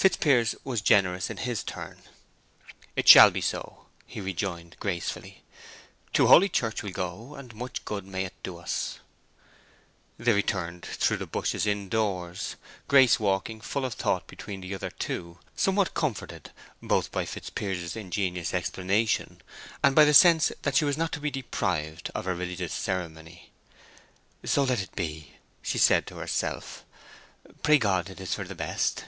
Fitzpiers 0.00 0.54
was 0.62 0.80
generous 0.80 1.28
in 1.28 1.38
his 1.38 1.64
turn. 1.64 2.00
"It 2.94 3.08
shall 3.08 3.32
be 3.32 3.40
so," 3.40 3.86
he 4.06 4.20
rejoined, 4.20 4.76
gracefully. 4.78 5.42
"To 6.12 6.28
holy 6.28 6.48
church 6.48 6.84
we'll 6.84 6.92
go, 6.92 7.34
and 7.34 7.52
much 7.52 7.84
good 7.84 8.06
may 8.06 8.24
it 8.26 8.42
do 8.44 8.58
us." 8.58 9.00
They 10.16 10.32
returned 10.32 10.84
through 10.86 11.16
the 11.16 11.26
bushes 11.26 11.66
indoors, 11.66 12.54
Grace 12.86 13.18
walking, 13.18 13.60
full 13.60 13.84
of 13.84 13.94
thought 13.94 14.28
between 14.28 14.60
the 14.60 14.72
other 14.72 14.90
two, 14.90 15.40
somewhat 15.56 15.94
comforted, 15.94 16.52
both 16.80 17.10
by 17.10 17.24
Fitzpiers's 17.24 17.96
ingenious 17.96 18.54
explanation 18.54 19.40
and 19.82 19.96
by 19.96 20.04
the 20.04 20.14
sense 20.14 20.52
that 20.62 20.76
she 20.76 20.84
was 20.84 20.96
not 20.96 21.10
to 21.10 21.18
be 21.20 21.32
deprived 21.32 22.08
of 22.14 22.28
a 22.28 22.34
religious 22.36 22.72
ceremony. 22.72 23.50
"So 24.44 24.62
let 24.62 24.80
it 24.80 24.94
be," 24.94 25.38
she 25.60 25.76
said 25.76 26.06
to 26.06 26.18
herself. 26.18 26.84
"Pray 27.64 27.78
God 27.78 28.08
it 28.08 28.20
is 28.20 28.32
for 28.32 28.44
the 28.44 28.54
best." 28.54 29.02